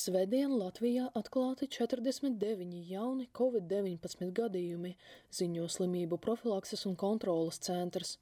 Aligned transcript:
Svētdien 0.00 0.52
Latvijā 0.56 1.08
atklāti 1.18 1.66
49 1.74 2.76
jauni 2.88 3.26
covid-19 3.36 4.30
gadījumi, 4.38 4.92
ziņo 5.38 5.66
slimību 5.74 6.16
profilakses 6.26 6.86
un 6.88 6.94
kontrolas 7.02 7.58
centrs. 7.66 8.14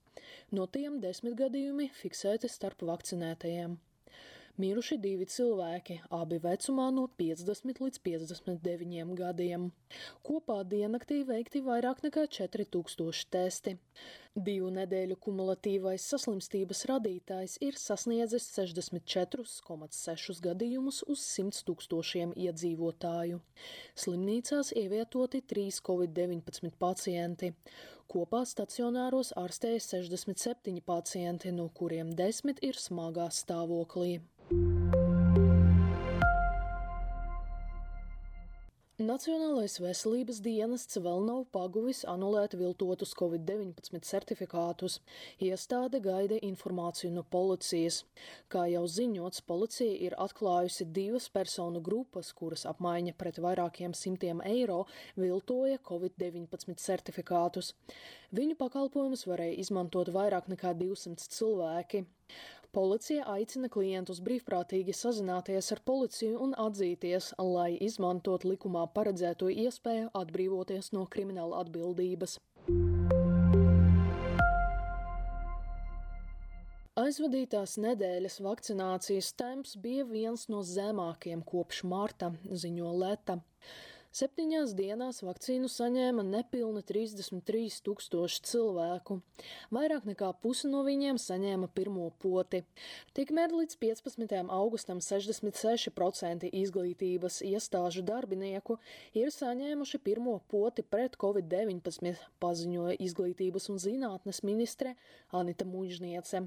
No 0.51 0.67
tiem 0.76 0.96
desmit 1.04 1.37
gadījumi 1.38 1.87
fiksēti 2.01 2.51
starp 2.51 2.83
vakcinētajiem. 2.88 3.76
Miruši 4.59 4.97
divi 4.99 5.22
cilvēki, 5.31 6.01
abi 6.11 6.40
vecumā 6.43 6.88
no 6.90 7.04
50 7.21 7.79
līdz 7.79 8.01
59 8.03 9.13
gadiem. 9.21 9.69
Kopā 10.27 10.57
diennaktī 10.67 11.21
veikti 11.29 11.61
vairāk 11.63 12.01
nekā 12.03 12.25
4000 12.27 13.21
testi. 13.31 13.76
Divu 14.35 14.72
nedēļu 14.75 15.15
kumulatīvais 15.22 16.02
saslimstības 16.11 16.83
radītājs 16.91 17.55
ir 17.69 17.79
sasniedzis 17.79 18.49
64,6 18.57 20.43
gadījumus 20.49 21.05
uz 21.07 21.23
100 21.37 21.63
tūkstošiem 21.71 22.35
iedzīvotāju. 22.35 23.38
Slimnīcās 23.95 24.73
ievietoti 24.75 25.45
3 25.55 25.79
covid-19 25.87 26.75
pacienti. 26.83 27.55
Kopā 28.09 28.39
stacionāros 28.48 29.35
ārstēja 29.37 29.83
67 29.85 30.80
pacienti, 30.87 31.53
no 31.53 31.66
kuriem 31.77 32.15
10 32.16 32.65
ir 32.65 32.80
smagā 32.80 33.29
stāvoklī. 33.29 34.15
Nacionālais 38.98 39.77
veselības 39.79 40.41
dienests 40.43 40.98
vēl 40.98 41.20
nav 41.23 41.45
paguvis 41.55 42.01
anulēt 42.11 42.57
viltotus 42.59 43.12
Covid-19 43.15 44.02
certifikātus. 44.02 44.97
Iestāde 45.38 46.01
gaida 46.02 46.34
informāciju 46.43 47.12
no 47.15 47.23
policijas. 47.23 48.01
Kā 48.51 48.65
jau 48.66 48.83
ziņots, 48.91 49.45
policija 49.46 49.95
ir 50.09 50.19
atklājusi 50.19 50.88
divas 50.91 51.30
personu 51.30 51.79
grupas, 51.79 52.32
kuras 52.35 52.66
apmaiņa 52.66 53.15
pret 53.15 53.38
vairākiem 53.38 53.95
simtiem 53.95 54.43
eiro 54.43 54.80
viltoja 55.15 55.79
Covid-19 55.79 56.74
certifikātus. 56.82 57.76
Viņu 58.35 58.59
pakalpojumus 58.59 59.29
varēja 59.30 59.60
izmantot 59.63 60.10
vairāk 60.10 60.51
nekā 60.51 60.74
200 60.74 61.30
cilvēki. 61.38 62.02
Policija 62.76 63.24
aicina 63.32 63.71
klientus 63.73 64.18
brīvprātīgi 64.20 64.92
sazināties 64.92 65.72
ar 65.72 65.80
policiju 65.88 66.36
un 66.44 66.52
atzīties, 66.66 67.30
lai 67.40 67.70
izmantot 67.86 68.44
likumā 68.44 68.84
paredzēto 68.92 69.48
iespēju 69.48 70.10
atbrīvoties 70.20 70.92
no 70.92 71.06
krimināla 71.14 71.62
atbildības. 71.64 72.36
Aizvadītās 76.98 77.78
nedēļas 77.80 78.40
vakcinācijas 78.44 79.30
temps 79.38 79.76
bija 79.80 80.04
viens 80.04 80.48
no 80.52 80.60
zemākajiem 80.66 81.44
kopš 81.46 81.84
marta, 81.88 82.32
ziņo 82.50 82.90
Leta. 83.00 83.38
Septiņās 84.08 84.70
dienās 84.72 85.18
vakcīnu 85.20 85.68
saņēma 85.68 86.22
nepilni 86.24 86.80
33 86.88 87.82
tūkstoši 87.84 88.40
cilvēku. 88.48 89.18
Vairāk 89.74 90.06
nekā 90.08 90.30
pusi 90.40 90.70
no 90.72 90.80
viņiem 90.86 91.20
saņēma 91.20 91.68
pirmo 91.76 92.06
poti. 92.22 92.62
Tikmēr 93.18 93.52
līdz 93.52 93.76
15. 93.82 94.32
augustam 94.48 95.02
66% 95.04 96.48
izglītības 96.48 97.42
iestāžu 97.50 98.06
darbinieku 98.08 98.78
ir 99.12 99.28
saņēmuši 99.34 100.00
pirmo 100.00 100.38
poti 100.48 100.86
pret 100.88 101.20
covid-19, 101.20 102.16
paziņoja 102.40 102.96
izglītības 103.04 103.68
un 103.68 103.82
zinātnes 103.84 104.40
ministre 104.40 104.96
Anita 105.36 105.68
Mužniece. 105.68 106.46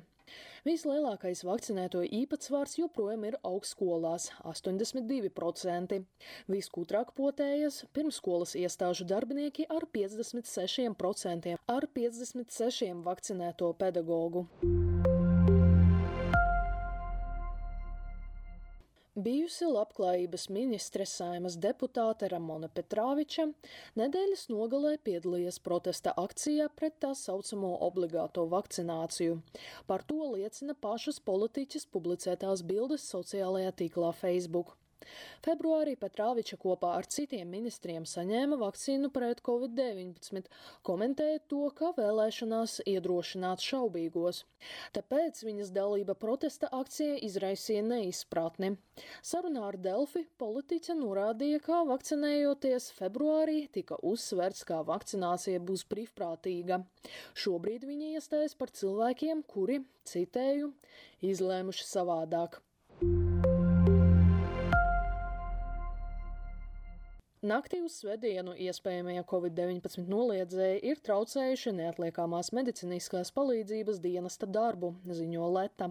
Vislielākais 0.68 1.42
vakcinēto 1.48 2.04
īpatsvars 2.06 2.78
joprojām 2.78 3.26
ir 3.26 3.38
augstskolās- 3.42 4.30
82%. 4.52 6.06
Viskutrāk 6.48 7.16
potējas 7.18 7.86
pirmskolas 7.94 8.56
iestāžu 8.56 9.08
darbinieki 9.10 9.66
ar 9.70 9.88
56%, 9.92 11.58
ar 11.68 11.88
56 11.88 13.04
vakcinēto 13.04 13.74
pedagogu. 13.78 14.48
Bijusi 19.22 19.68
labklājības 19.68 20.48
ministre 20.56 21.06
saimas 21.06 21.58
deputāte 21.62 22.30
Ramona 22.32 22.70
Petrāviča 22.78 23.44
nedēļas 24.00 24.48
nogalē 24.50 24.96
piedalījies 25.06 25.60
protesta 25.66 26.14
akcijā 26.24 26.70
pret 26.80 26.96
tā 27.04 27.12
saucamo 27.20 27.74
obligāto 27.90 28.48
vakcināciju. 28.54 29.38
Par 29.92 30.06
to 30.10 30.32
liecina 30.32 30.74
pašas 30.88 31.22
politiķas 31.28 31.86
publicētās 31.94 32.64
bildes 32.72 33.06
sociālajā 33.14 33.76
tīklā 33.84 34.14
Facebook. 34.24 34.74
Februārī 35.46 35.96
Petrāviča 36.00 36.58
kopā 36.62 36.94
ar 37.00 37.08
citiem 37.10 37.50
ministriem 37.50 38.06
saņēma 38.10 38.60
vakcīnu 38.62 39.10
pret 39.14 39.42
covid-19, 39.46 40.50
komentēja 40.88 41.42
to, 41.52 41.64
ka 41.78 41.92
vēlēšanās 41.98 42.82
iedrošināt 42.92 43.64
šaubīgos. 43.66 44.44
Tāpēc 44.96 45.42
viņas 45.48 45.74
dalība 45.76 46.16
protesta 46.20 46.70
akcijā 46.82 47.18
izraisīja 47.26 47.84
neizpratni. 47.88 48.76
Sarunā 49.26 49.66
ar 49.72 49.80
Delfi 49.82 50.26
politiķa 50.42 50.98
norādīja, 51.00 51.62
ka 51.66 51.82
vakcinējoties 51.90 52.92
februārī 53.00 53.66
tika 53.74 53.98
uzsverts, 54.06 54.66
ka 54.68 54.82
vakcinācija 54.88 55.62
būs 55.66 55.88
brīvprātīga. 55.92 56.84
Šobrīd 57.34 57.88
viņa 57.90 58.14
iestājas 58.18 58.58
par 58.60 58.74
cilvēkiem, 58.78 59.46
kuri, 59.50 59.82
citēju, 60.12 60.74
izlēmuši 61.34 61.88
savādāk. 61.90 62.62
Naktī 67.42 67.80
uz 67.82 67.96
svētdienu 67.98 68.52
iespējamie 68.54 69.24
covid-19 69.26 70.04
noliedzēji 70.06 70.82
ir 70.92 71.00
traucējuši 71.02 71.72
neatliekamās 71.74 72.52
medicīniskās 72.54 73.32
palīdzības 73.34 73.98
dienesta 74.04 74.46
darbu, 74.46 74.92
ziņo 75.10 75.48
Leta. 75.56 75.88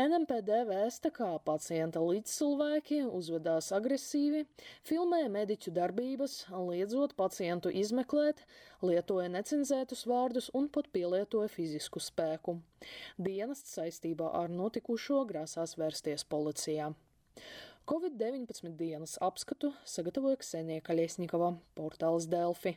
NMPD 0.00 0.62
vēsta, 0.70 1.10
kā 1.12 1.34
pacienta 1.44 2.00
līdzcilvēki 2.00 3.02
uzvedās 3.18 3.68
agresīvi, 3.76 4.46
filmē 4.88 5.20
mediķu 5.28 5.74
darbības, 5.76 6.38
liedzot 6.70 7.12
pacientu 7.20 7.68
izmeklēt, 7.82 8.40
lietoja 8.80 9.28
necenzētus 9.36 10.06
vārdus 10.08 10.48
un 10.56 10.72
pat 10.72 10.88
pielietoja 10.96 11.52
fizisku 11.52 12.00
spēku. 12.00 12.56
Dienests 13.20 13.76
saistībā 13.76 14.32
ar 14.32 14.48
notikušo 14.48 15.26
grasās 15.28 15.76
vērsties 15.76 16.24
policijā. 16.24 16.94
Covid-19 17.90 18.76
dienas 18.78 19.16
apskatu 19.18 19.72
sagatavoja 19.82 20.38
Ksenija 20.38 20.82
Kaļiesnikova, 20.86 21.48
portāls 21.74 22.28
Delfi. 22.30 22.76